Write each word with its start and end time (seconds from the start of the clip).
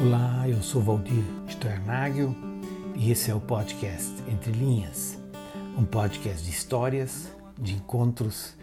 Olá, 0.00 0.48
eu 0.48 0.62
sou 0.62 0.80
Valdir 0.80 1.24
Sternagel 1.48 2.32
e 2.94 3.10
esse 3.10 3.32
é 3.32 3.34
o 3.34 3.40
podcast 3.40 4.12
Entre 4.28 4.52
Linhas, 4.52 5.18
um 5.76 5.84
podcast 5.84 6.44
de 6.44 6.50
histórias, 6.50 7.32
de 7.58 7.74
encontros 7.74 8.54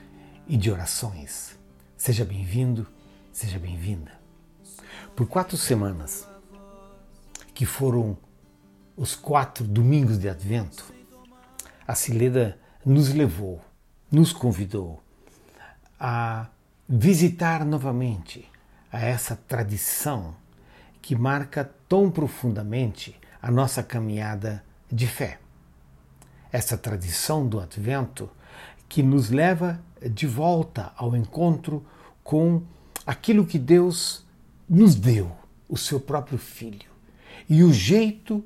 e 0.48 0.56
de 0.56 0.72
orações. 0.72 1.60
Seja 1.98 2.24
bem-vindo, 2.24 2.88
seja 3.34 3.60
bem-vinda. 3.60 4.14
Por 5.14 5.28
quatro 5.28 5.58
semanas, 5.58 6.26
que 7.54 7.66
foram 7.66 8.18
os 8.96 9.14
quatro 9.14 9.66
domingos 9.66 10.18
de 10.18 10.30
Advento, 10.30 10.86
a 11.86 11.96
Cileda 11.96 12.58
nos 12.86 13.14
levou, 13.14 13.60
nos 14.10 14.32
convidou 14.32 15.04
a 16.00 16.48
visitar 16.88 17.66
novamente 17.66 18.50
a 18.90 19.02
essa 19.02 19.36
tradição 19.36 20.34
que 21.06 21.16
marca 21.16 21.72
tão 21.88 22.10
profundamente 22.10 23.16
a 23.40 23.52
nossa 23.52 23.84
caminhada 23.84 24.66
de 24.92 25.06
fé. 25.06 25.38
Essa 26.52 26.76
tradição 26.76 27.48
do 27.48 27.60
Advento 27.60 28.28
que 28.90 29.04
nos 29.04 29.30
leva 29.30 29.80
de 30.02 30.26
volta 30.26 30.92
ao 30.98 31.16
encontro 31.16 31.86
com 32.24 32.64
aquilo 33.06 33.46
que 33.46 33.60
Deus 33.60 34.26
nos 34.68 34.96
deu, 34.96 35.32
o 35.70 35.78
seu 35.78 36.00
próprio 36.00 36.40
Filho, 36.40 36.90
e 37.48 37.64
o 37.64 37.72
jeito 37.72 38.44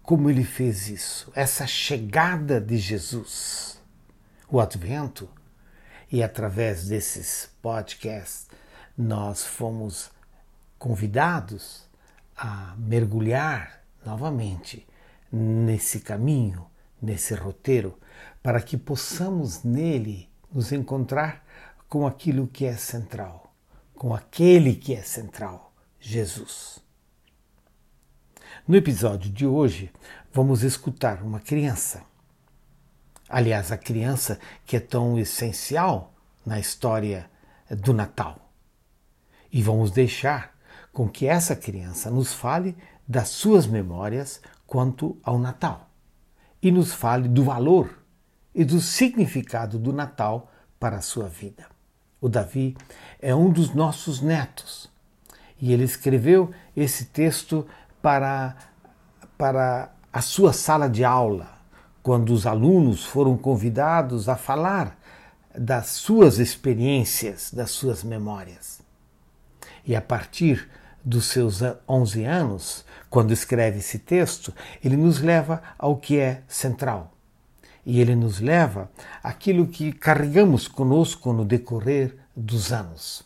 como 0.00 0.30
ele 0.30 0.44
fez 0.44 0.88
isso, 0.88 1.32
essa 1.34 1.66
chegada 1.66 2.60
de 2.60 2.78
Jesus. 2.78 3.82
O 4.48 4.60
Advento, 4.60 5.28
e 6.12 6.22
através 6.22 6.86
desses 6.86 7.50
podcasts, 7.60 8.46
nós 8.96 9.44
fomos 9.44 10.08
convidados 10.78 11.85
a 12.36 12.74
mergulhar 12.76 13.82
novamente 14.04 14.86
nesse 15.32 16.00
caminho, 16.00 16.66
nesse 17.00 17.34
roteiro, 17.34 17.98
para 18.42 18.60
que 18.60 18.76
possamos 18.76 19.62
nele 19.62 20.28
nos 20.52 20.72
encontrar 20.72 21.44
com 21.88 22.06
aquilo 22.06 22.46
que 22.46 22.64
é 22.64 22.76
central, 22.76 23.52
com 23.94 24.14
aquele 24.14 24.74
que 24.74 24.94
é 24.94 25.02
central, 25.02 25.72
Jesus. 26.00 26.80
No 28.66 28.76
episódio 28.76 29.30
de 29.30 29.46
hoje, 29.46 29.92
vamos 30.32 30.62
escutar 30.62 31.22
uma 31.22 31.40
criança. 31.40 32.02
Aliás, 33.28 33.72
a 33.72 33.76
criança 33.76 34.38
que 34.64 34.76
é 34.76 34.80
tão 34.80 35.18
essencial 35.18 36.14
na 36.44 36.60
história 36.60 37.30
do 37.70 37.92
Natal. 37.92 38.50
E 39.52 39.62
vamos 39.62 39.90
deixar 39.90 40.55
com 40.96 41.06
que 41.06 41.26
essa 41.26 41.54
criança 41.54 42.10
nos 42.10 42.32
fale 42.32 42.74
das 43.06 43.28
suas 43.28 43.66
memórias 43.66 44.40
quanto 44.66 45.18
ao 45.22 45.38
Natal 45.38 45.90
e 46.62 46.72
nos 46.72 46.94
fale 46.94 47.28
do 47.28 47.44
valor 47.44 47.98
e 48.54 48.64
do 48.64 48.80
significado 48.80 49.78
do 49.78 49.92
Natal 49.92 50.50
para 50.80 50.96
a 50.96 51.02
sua 51.02 51.28
vida. 51.28 51.66
O 52.18 52.30
Davi 52.30 52.74
é 53.20 53.34
um 53.34 53.50
dos 53.50 53.74
nossos 53.74 54.22
netos 54.22 54.90
e 55.60 55.70
ele 55.70 55.84
escreveu 55.84 56.50
esse 56.74 57.04
texto 57.04 57.66
para, 58.00 58.56
para 59.36 59.92
a 60.10 60.22
sua 60.22 60.54
sala 60.54 60.88
de 60.88 61.04
aula, 61.04 61.58
quando 62.02 62.30
os 62.30 62.46
alunos 62.46 63.04
foram 63.04 63.36
convidados 63.36 64.30
a 64.30 64.36
falar 64.36 64.98
das 65.54 65.88
suas 65.88 66.38
experiências, 66.38 67.52
das 67.52 67.70
suas 67.70 68.02
memórias. 68.02 68.80
E 69.84 69.94
a 69.94 70.00
partir 70.00 70.66
dos 71.06 71.26
seus 71.26 71.60
11 71.88 72.24
anos, 72.24 72.84
quando 73.08 73.32
escreve 73.32 73.78
esse 73.78 74.00
texto, 74.00 74.52
ele 74.82 74.96
nos 74.96 75.20
leva 75.20 75.62
ao 75.78 75.96
que 75.96 76.18
é 76.18 76.42
central. 76.48 77.12
E 77.84 78.00
ele 78.00 78.16
nos 78.16 78.40
leva 78.40 78.90
àquilo 79.22 79.68
que 79.68 79.92
carregamos 79.92 80.66
conosco 80.66 81.32
no 81.32 81.44
decorrer 81.44 82.18
dos 82.34 82.72
anos. 82.72 83.24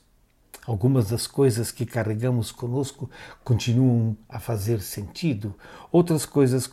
Algumas 0.67 1.09
das 1.09 1.27
coisas 1.27 1.73
que 1.73 1.87
carregamos 1.87 2.53
conosco 2.53 3.11
continuam 3.43 4.15
a 4.29 4.39
fazer 4.39 4.83
sentido, 4.83 5.55
outras 5.91 6.27
coisas 6.27 6.71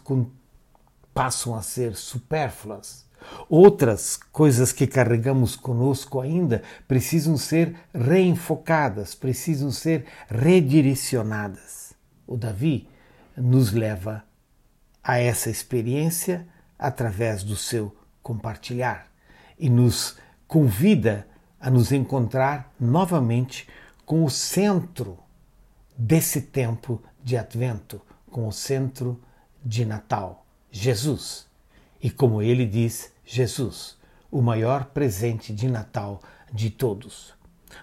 passam 1.14 1.56
a 1.56 1.62
ser 1.62 1.96
supérfluas. 1.96 3.07
Outras 3.50 4.18
coisas 4.32 4.72
que 4.72 4.88
carregamos 4.88 5.56
conosco 5.56 6.20
ainda 6.20 6.62
precisam 6.88 7.38
ser 7.38 7.76
reenfocadas, 7.94 9.16
precisam 9.16 9.72
ser 9.72 10.06
redirecionadas. 10.30 11.94
O 12.26 12.36
Davi 12.36 12.90
nos 13.36 13.72
leva 13.72 14.24
a 15.04 15.20
essa 15.20 15.50
experiência 15.50 16.48
através 16.78 17.44
do 17.44 17.56
seu 17.56 17.96
compartilhar 18.22 19.08
e 19.58 19.70
nos 19.70 20.18
convida 20.48 21.28
a 21.60 21.70
nos 21.70 21.92
encontrar 21.92 22.74
novamente 22.80 23.68
com 24.06 24.24
o 24.24 24.30
centro 24.30 25.18
desse 25.98 26.42
tempo 26.42 27.02
de 27.24 27.36
Advento, 27.36 28.02
com 28.30 28.48
o 28.48 28.52
centro 28.52 29.22
de 29.64 29.86
Natal, 29.86 30.46
Jesus. 30.70 31.47
E 32.02 32.10
como 32.10 32.42
ele 32.42 32.66
diz, 32.66 33.12
Jesus, 33.26 33.98
o 34.32 34.42
maior 34.42 34.86
presente 34.86 35.54
de 35.54 35.68
Natal 35.68 36.22
de 36.54 36.70
todos. 36.70 37.34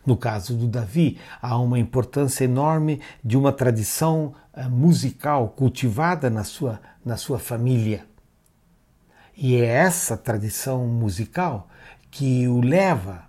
No 0.04 0.16
caso 0.16 0.56
do 0.56 0.66
Davi, 0.66 1.18
há 1.40 1.58
uma 1.58 1.78
importância 1.78 2.44
enorme 2.44 3.00
de 3.22 3.36
uma 3.36 3.52
tradição 3.52 4.34
eh, 4.54 4.66
musical 4.68 5.48
cultivada 5.48 6.30
na 6.30 6.44
sua, 6.44 6.80
na 7.04 7.16
sua 7.16 7.38
família. 7.38 8.06
E 9.36 9.56
é 9.56 9.66
essa 9.66 10.16
tradição 10.16 10.86
musical 10.86 11.68
que 12.10 12.46
o 12.46 12.60
leva, 12.60 13.24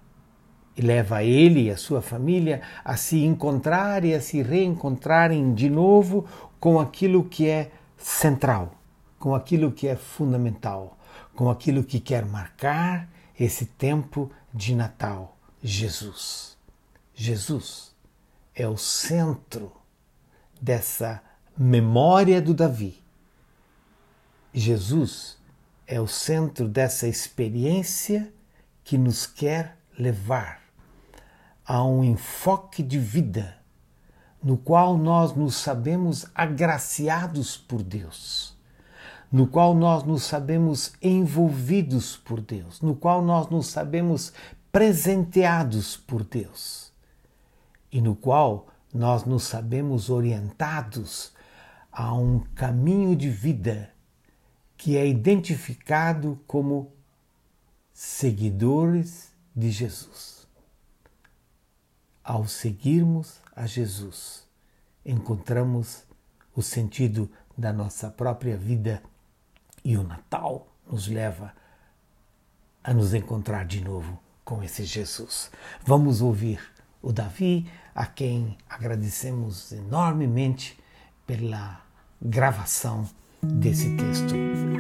leva 0.78 1.24
ele 1.24 1.64
e 1.64 1.72
a 1.72 1.78
sua 1.78 2.02
família 2.02 2.62
a 2.84 2.96
se 2.96 3.24
encontrar 3.24 4.06
e 4.06 4.14
a 4.14 4.22
se 4.22 4.42
reencontrarem 4.42 5.54
de 5.54 5.70
novo 5.70 6.26
com 6.60 6.80
aquilo 6.80 7.24
que 7.24 7.48
é 7.48 7.72
central, 7.98 8.74
com 9.20 9.34
aquilo 9.34 9.72
que 9.72 9.88
é 9.88 9.96
fundamental, 9.96 10.98
com 11.36 11.50
aquilo 11.50 11.84
que 11.84 12.00
quer 12.00 12.26
marcar 12.26 13.10
esse 13.40 13.66
tempo 13.66 14.32
de 14.54 14.76
Natal, 14.76 15.38
Jesus. 15.62 16.58
Jesus 17.14 17.96
é 18.54 18.68
o 18.68 18.78
centro 18.78 19.72
dessa 20.62 21.22
memória 21.58 22.42
do 22.42 22.54
Davi. 22.54 23.04
Jesus 24.54 25.38
é 25.86 26.00
o 26.00 26.08
centro 26.08 26.68
dessa 26.68 27.08
experiência 27.08 28.34
que 28.84 28.98
nos 28.98 29.26
quer 29.28 29.78
levar 29.98 30.62
a 31.66 31.84
um 31.84 32.04
enfoque 32.04 32.84
de 32.84 33.00
vida 33.00 33.58
no 34.46 34.58
qual 34.58 34.96
nós 34.96 35.36
nos 35.36 35.56
sabemos 35.56 36.28
agraciados 36.36 37.58
por 37.58 37.82
Deus, 37.82 38.55
no 39.36 39.46
qual 39.46 39.76
nós 39.76 40.06
nos 40.06 40.24
sabemos 40.24 40.94
envolvidos 41.02 42.16
por 42.16 42.40
Deus, 42.40 42.80
no 42.80 42.96
qual 42.96 43.22
nós 43.22 43.50
nos 43.50 43.68
sabemos 43.68 44.32
presenteados 44.72 45.98
por 45.98 46.24
Deus 46.24 46.94
e 47.92 48.00
no 48.00 48.16
qual 48.16 48.68
nós 48.94 49.26
nos 49.26 49.44
sabemos 49.44 50.10
orientados 50.10 51.34
a 51.92 52.14
um 52.14 52.40
caminho 52.56 53.14
de 53.14 53.30
vida 53.30 53.92
que 54.78 54.96
é 54.96 55.06
identificado 55.06 56.40
como 56.48 56.94
seguidores 57.92 59.34
de 59.54 59.70
Jesus. 59.70 60.48
Ao 62.24 62.48
seguirmos 62.48 63.42
a 63.54 63.66
Jesus, 63.66 64.48
encontramos 65.06 66.06
o 66.56 66.62
sentido 66.62 67.30
da 67.58 67.74
nossa 67.74 68.10
própria 68.10 68.56
vida 68.56 69.04
e 69.86 69.96
o 69.96 70.04
Natal 70.04 70.68
nos 70.92 71.08
leva 71.08 71.54
a 72.84 72.92
nos 72.92 73.14
encontrar 73.14 73.66
de 73.66 73.82
novo 73.82 74.20
com 74.44 74.64
esse 74.64 74.84
Jesus. 74.84 75.52
Vamos 75.84 76.22
ouvir 76.22 76.60
o 77.02 77.14
Davi, 77.14 77.70
a 77.94 78.08
quem 78.08 78.58
agradecemos 78.68 79.72
enormemente 79.72 80.78
pela 81.26 81.82
gravação 82.20 83.08
desse 83.44 83.96
texto 83.96 84.34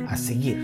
a 0.09 0.17
seguir. 0.17 0.57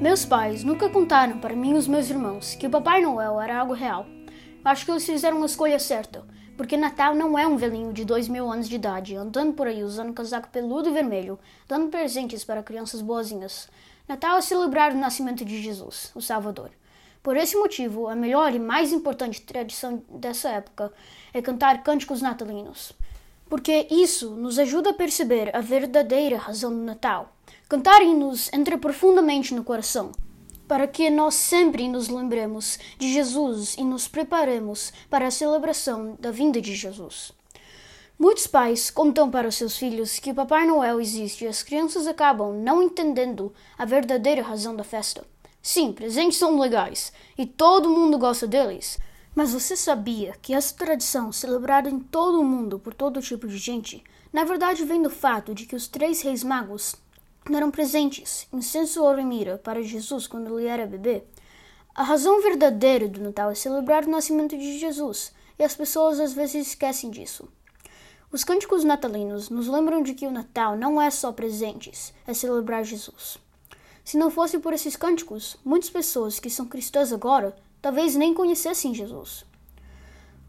Meus 0.00 0.24
pais 0.24 0.64
nunca 0.64 0.88
contaram 0.88 1.38
para 1.38 1.54
mim 1.54 1.72
e 1.72 1.78
os 1.78 1.86
meus 1.86 2.08
irmãos 2.08 2.54
que 2.54 2.66
o 2.66 2.70
Papai 2.70 3.02
Noel 3.02 3.40
era 3.40 3.58
algo 3.58 3.74
real. 3.74 4.06
Acho 4.64 4.86
que 4.86 4.90
eles 4.90 5.04
fizeram 5.04 5.36
uma 5.36 5.46
escolha 5.46 5.78
certa, 5.78 6.24
porque 6.56 6.74
Natal 6.74 7.14
não 7.14 7.38
é 7.38 7.46
um 7.46 7.56
velhinho 7.56 7.92
de 7.92 8.02
dois 8.02 8.28
mil 8.28 8.50
anos 8.50 8.66
de 8.66 8.76
idade 8.76 9.14
andando 9.14 9.52
por 9.52 9.66
aí 9.66 9.84
usando 9.84 10.14
casaco 10.14 10.48
peludo 10.48 10.88
e 10.88 10.92
vermelho, 10.92 11.38
dando 11.68 11.90
presentes 11.90 12.44
para 12.44 12.62
crianças 12.62 13.02
boazinhas. 13.02 13.68
Natal 14.08 14.38
é 14.38 14.40
celebrar 14.40 14.92
o 14.92 14.98
nascimento 14.98 15.44
de 15.44 15.60
Jesus, 15.60 16.10
o 16.14 16.20
Salvador. 16.22 16.70
Por 17.22 17.36
esse 17.36 17.56
motivo, 17.56 18.08
a 18.08 18.16
melhor 18.16 18.54
e 18.54 18.58
mais 18.58 18.90
importante 18.90 19.42
tradição 19.42 20.02
dessa 20.08 20.48
época 20.48 20.92
é 21.32 21.42
cantar 21.42 21.82
cânticos 21.82 22.22
natalinos, 22.22 22.92
porque 23.50 23.86
isso 23.90 24.30
nos 24.30 24.58
ajuda 24.58 24.90
a 24.90 24.94
perceber 24.94 25.54
a 25.54 25.60
verdadeira 25.60 26.38
razão 26.38 26.70
do 26.70 26.82
Natal. 26.82 27.32
Cantar 27.68 28.02
hinos 28.02 28.50
entra 28.52 28.78
profundamente 28.78 29.54
no 29.54 29.64
coração, 29.64 30.12
para 30.66 30.86
que 30.86 31.10
nós 31.10 31.34
sempre 31.34 31.88
nos 31.88 32.08
lembremos 32.08 32.78
de 32.98 33.12
Jesus 33.12 33.74
e 33.76 33.84
nos 33.84 34.08
preparemos 34.08 34.92
para 35.10 35.26
a 35.26 35.30
celebração 35.30 36.16
da 36.18 36.30
vinda 36.30 36.60
de 36.60 36.74
Jesus. 36.74 37.32
Muitos 38.18 38.46
pais 38.46 38.90
contam 38.90 39.30
para 39.30 39.50
seus 39.50 39.76
filhos 39.76 40.18
que 40.18 40.30
o 40.30 40.34
Papai 40.34 40.66
Noel 40.66 41.00
existe 41.00 41.44
e 41.44 41.48
as 41.48 41.62
crianças 41.62 42.06
acabam 42.06 42.52
não 42.54 42.82
entendendo 42.82 43.52
a 43.76 43.84
verdadeira 43.84 44.40
razão 44.40 44.74
da 44.76 44.84
festa. 44.84 45.24
Sim, 45.60 45.92
presentes 45.92 46.38
são 46.38 46.58
legais 46.58 47.12
e 47.36 47.44
todo 47.44 47.90
mundo 47.90 48.16
gosta 48.16 48.46
deles. 48.46 48.98
Mas 49.34 49.52
você 49.52 49.76
sabia 49.76 50.36
que 50.40 50.54
essa 50.54 50.76
tradição, 50.76 51.32
celebrada 51.32 51.90
em 51.90 51.98
todo 51.98 52.40
o 52.40 52.44
mundo 52.44 52.78
por 52.78 52.94
todo 52.94 53.20
tipo 53.20 53.48
de 53.48 53.56
gente, 53.56 54.04
na 54.32 54.44
verdade 54.44 54.84
vem 54.84 55.02
do 55.02 55.10
fato 55.10 55.52
de 55.52 55.66
que 55.66 55.74
os 55.74 55.88
três 55.88 56.22
reis 56.22 56.44
magos 56.44 56.94
deram 57.50 57.70
presentes, 57.70 58.46
incenso, 58.52 59.02
ouro 59.02 59.20
e 59.20 59.24
mira, 59.24 59.58
para 59.58 59.82
Jesus 59.82 60.26
quando 60.26 60.58
ele 60.58 60.68
era 60.68 60.86
bebê? 60.86 61.24
A 61.94 62.02
razão 62.02 62.42
verdadeira 62.42 63.08
do 63.08 63.20
Natal 63.20 63.50
é 63.50 63.54
celebrar 63.54 64.04
o 64.04 64.10
nascimento 64.10 64.56
de 64.56 64.78
Jesus, 64.78 65.32
e 65.58 65.62
as 65.62 65.76
pessoas 65.76 66.18
às 66.18 66.32
vezes 66.32 66.68
esquecem 66.68 67.10
disso. 67.10 67.48
Os 68.32 68.42
cânticos 68.42 68.82
natalinos 68.82 69.48
nos 69.48 69.68
lembram 69.68 70.02
de 70.02 70.12
que 70.12 70.26
o 70.26 70.30
Natal 70.30 70.76
não 70.76 71.00
é 71.00 71.08
só 71.10 71.30
presentes, 71.30 72.12
é 72.26 72.34
celebrar 72.34 72.84
Jesus. 72.84 73.38
Se 74.04 74.18
não 74.18 74.30
fosse 74.30 74.58
por 74.58 74.72
esses 74.72 74.96
cânticos, 74.96 75.56
muitas 75.64 75.88
pessoas 75.88 76.40
que 76.40 76.50
são 76.50 76.66
cristãs 76.66 77.12
agora 77.12 77.54
talvez 77.80 78.16
nem 78.16 78.34
conhecessem 78.34 78.92
Jesus. 78.92 79.46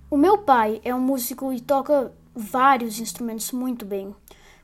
O 0.09 0.18
meu 0.18 0.38
pai 0.38 0.81
é 0.83 0.95
um 0.95 1.00
músico 1.00 1.53
e 1.53 1.62
toca 1.62 2.12
vários 2.33 3.00
instrumentos 3.00 3.51
muito 3.51 3.86
bem. 3.86 4.15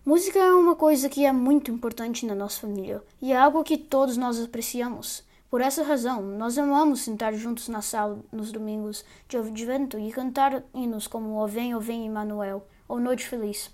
Música 0.04 0.40
é 0.40 0.52
uma 0.52 0.76
coisa 0.76 1.08
que 1.08 1.28
é 1.28 1.32
muito 1.32 1.70
importante 1.70 2.26
na 2.26 2.34
nossa 2.34 2.62
família 2.62 3.04
e 3.22 3.32
é 3.32 3.38
algo 3.38 3.64
que 3.64 3.78
todos 3.78 4.18
nós 4.18 4.42
apreciamos. 4.42 5.24
Por 5.48 5.62
essa 5.62 5.84
razão, 5.84 6.24
nós 6.24 6.58
amamos 6.58 7.02
sentar 7.02 7.36
juntos 7.36 7.68
na 7.68 7.84
sala 7.84 8.18
nos 8.32 8.52
domingos 8.52 9.06
de 9.30 9.38
advento 9.38 10.00
e 10.00 10.12
cantar 10.12 10.64
hinos 10.74 11.06
como 11.06 11.40
O 11.40 11.48
Vem, 11.48 11.76
O 11.76 11.80
Vem, 11.80 12.08
Emmanuel 12.08 12.66
ou 12.90 13.00
Noite 13.00 13.28
Feliz. 13.28 13.70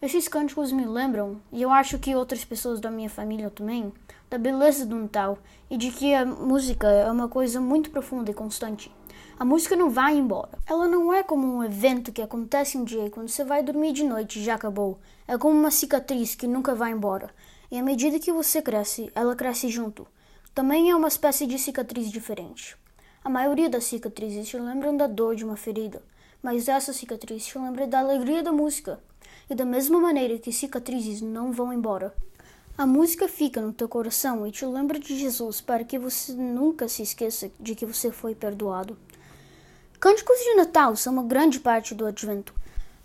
Esses 0.00 0.28
cânticos 0.28 0.70
me 0.70 0.86
lembram, 0.86 1.40
e 1.50 1.60
eu 1.60 1.70
acho 1.70 1.98
que 1.98 2.14
outras 2.14 2.44
pessoas 2.44 2.78
da 2.78 2.88
minha 2.88 3.10
família 3.10 3.50
também, 3.50 3.92
da 4.30 4.38
beleza 4.38 4.86
do 4.86 4.94
Natal 4.94 5.38
e 5.68 5.76
de 5.76 5.90
que 5.90 6.14
a 6.14 6.24
música 6.24 6.86
é 6.86 7.10
uma 7.10 7.28
coisa 7.28 7.60
muito 7.60 7.90
profunda 7.90 8.30
e 8.30 8.34
constante. 8.34 8.92
A 9.36 9.44
música 9.44 9.74
não 9.74 9.90
vai 9.90 10.16
embora. 10.16 10.56
Ela 10.64 10.86
não 10.86 11.12
é 11.12 11.20
como 11.24 11.44
um 11.56 11.64
evento 11.64 12.12
que 12.12 12.22
acontece 12.22 12.78
um 12.78 12.84
dia 12.84 13.06
e 13.06 13.10
quando 13.10 13.28
você 13.28 13.42
vai 13.42 13.64
dormir 13.64 13.92
de 13.92 14.04
noite 14.04 14.40
já 14.40 14.54
acabou. 14.54 15.00
É 15.26 15.36
como 15.36 15.58
uma 15.58 15.72
cicatriz 15.72 16.36
que 16.36 16.46
nunca 16.46 16.72
vai 16.72 16.92
embora. 16.92 17.30
E 17.68 17.76
à 17.76 17.82
medida 17.82 18.20
que 18.20 18.32
você 18.32 18.62
cresce, 18.62 19.10
ela 19.12 19.34
cresce 19.34 19.68
junto. 19.68 20.06
Também 20.54 20.88
é 20.88 20.94
uma 20.94 21.08
espécie 21.08 21.48
de 21.48 21.58
cicatriz 21.58 22.12
diferente. 22.12 22.76
A 23.24 23.28
maioria 23.28 23.68
das 23.68 23.84
cicatrizes 23.84 24.48
te 24.48 24.56
lembram 24.56 24.96
da 24.96 25.08
dor 25.08 25.34
de 25.34 25.44
uma 25.44 25.56
ferida, 25.56 26.00
mas 26.40 26.68
essa 26.68 26.92
cicatriz 26.92 27.44
te 27.44 27.58
lembra 27.58 27.88
da 27.88 27.98
alegria 27.98 28.40
da 28.40 28.52
música. 28.52 29.00
E 29.50 29.54
da 29.54 29.64
mesma 29.64 29.98
maneira 29.98 30.38
que 30.38 30.52
cicatrizes 30.52 31.20
não 31.20 31.50
vão 31.50 31.72
embora, 31.72 32.14
a 32.78 32.86
música 32.86 33.26
fica 33.26 33.60
no 33.60 33.72
teu 33.72 33.88
coração 33.88 34.46
e 34.46 34.52
te 34.52 34.64
lembra 34.64 34.98
de 34.98 35.18
Jesus 35.18 35.60
para 35.60 35.82
que 35.82 35.98
você 35.98 36.32
nunca 36.32 36.86
se 36.86 37.02
esqueça 37.02 37.50
de 37.58 37.74
que 37.74 37.84
você 37.84 38.12
foi 38.12 38.34
perdoado. 38.34 38.96
Cânticos 40.04 40.36
de 40.36 40.54
Natal 40.56 40.94
são 40.96 41.14
uma 41.14 41.22
grande 41.22 41.58
parte 41.58 41.94
do 41.94 42.04
Advento, 42.04 42.54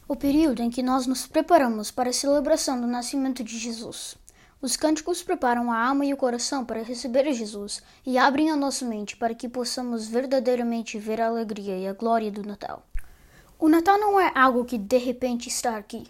o 0.06 0.18
período 0.18 0.62
em 0.62 0.70
que 0.70 0.84
nós 0.84 1.08
nos 1.08 1.26
preparamos 1.26 1.90
para 1.90 2.10
a 2.10 2.14
celebração 2.14 2.82
do 2.82 2.86
nascimento 2.86 3.42
de 3.42 3.58
Jesus. 3.58 4.18
Os 4.62 4.76
cânticos 4.76 5.24
preparam 5.24 5.72
a 5.72 5.82
alma 5.82 6.06
e 6.06 6.14
o 6.14 6.18
coração 6.18 6.66
para 6.66 6.84
receber 6.84 7.32
Jesus 7.32 7.82
e 8.06 8.18
abrem 8.18 8.52
a 8.52 8.58
nossa 8.58 8.84
mente 8.84 9.16
para 9.16 9.34
que 9.34 9.48
possamos 9.48 10.10
verdadeiramente 10.10 11.00
ver 11.00 11.22
a 11.22 11.28
alegria 11.28 11.78
e 11.78 11.88
a 11.88 11.94
glória 11.94 12.30
do 12.30 12.44
Natal. 12.44 12.86
O 13.58 13.70
Natal 13.70 13.98
não 13.98 14.20
é 14.20 14.34
algo 14.36 14.66
que 14.66 14.78
de 14.78 14.98
repente 14.98 15.48
está 15.48 15.78
aqui. 15.78 16.06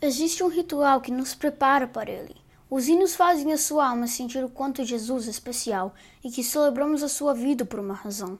Existe 0.00 0.44
um 0.44 0.48
ritual 0.48 1.00
que 1.00 1.10
nos 1.10 1.34
prepara 1.34 1.88
para 1.88 2.12
ele. 2.12 2.36
Os 2.70 2.86
hinos 2.86 3.16
fazem 3.16 3.52
a 3.52 3.58
sua 3.58 3.88
alma 3.88 4.06
sentir 4.06 4.44
o 4.44 4.48
quanto 4.48 4.84
Jesus 4.84 5.26
é 5.26 5.30
especial 5.30 5.92
e 6.22 6.30
que 6.30 6.44
celebramos 6.44 7.02
a 7.02 7.08
sua 7.08 7.34
vida 7.34 7.64
por 7.64 7.80
uma 7.80 7.94
razão. 7.94 8.38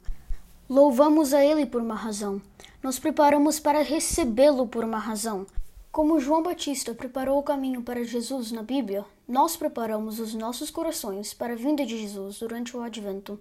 Louvamos 0.68 1.32
a 1.32 1.42
Ele 1.42 1.64
por 1.64 1.80
uma 1.80 1.94
razão. 1.94 2.42
Nos 2.82 2.98
preparamos 2.98 3.58
para 3.58 3.82
recebê-lo 3.82 4.68
por 4.68 4.84
uma 4.84 4.98
razão. 4.98 5.46
Como 5.90 6.20
João 6.20 6.42
Batista 6.42 6.92
preparou 6.92 7.38
o 7.38 7.42
caminho 7.42 7.80
para 7.80 8.04
Jesus 8.04 8.52
na 8.52 8.62
Bíblia, 8.62 9.02
nós 9.26 9.56
preparamos 9.56 10.20
os 10.20 10.34
nossos 10.34 10.68
corações 10.70 11.32
para 11.32 11.54
a 11.54 11.56
vinda 11.56 11.86
de 11.86 11.98
Jesus 11.98 12.40
durante 12.40 12.76
o 12.76 12.82
Advento. 12.82 13.40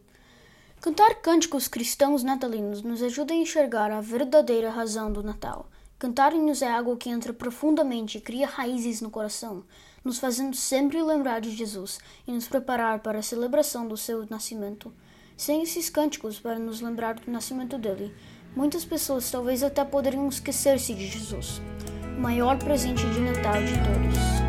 Cantar 0.79 1.15
cânticos 1.15 1.67
cristãos 1.67 2.23
natalinos 2.23 2.81
nos 2.81 3.03
ajuda 3.03 3.33
a 3.33 3.37
enxergar 3.37 3.91
a 3.91 3.99
verdadeira 3.99 4.69
razão 4.69 5.11
do 5.11 5.21
Natal. 5.21 5.67
Cantar-nos 5.99 6.61
é 6.61 6.71
algo 6.71 6.95
que 6.95 7.09
entra 7.09 7.33
profundamente 7.33 8.19
e 8.19 8.21
cria 8.21 8.47
raízes 8.47 9.01
no 9.01 9.11
coração, 9.11 9.65
nos 10.01 10.17
fazendo 10.17 10.55
sempre 10.55 11.03
lembrar 11.03 11.41
de 11.41 11.51
Jesus 11.51 11.99
e 12.25 12.31
nos 12.31 12.47
preparar 12.47 12.99
para 12.99 13.19
a 13.19 13.23
celebração 13.23 13.85
do 13.85 13.97
seu 13.97 14.25
nascimento. 14.29 14.93
Sem 15.37 15.61
esses 15.61 15.87
cânticos 15.87 16.39
para 16.39 16.57
nos 16.57 16.81
lembrar 16.81 17.13
do 17.13 17.31
nascimento 17.31 17.77
dele, 17.77 18.11
muitas 18.55 18.83
pessoas 18.83 19.29
talvez 19.29 19.61
até 19.61 19.85
poderiam 19.85 20.27
esquecer-se 20.27 20.95
de 20.95 21.05
Jesus, 21.05 21.61
o 22.17 22.19
maior 22.19 22.57
presente 22.57 23.07
de 23.07 23.19
Natal 23.19 23.61
de 23.61 23.73
todos. 23.73 24.46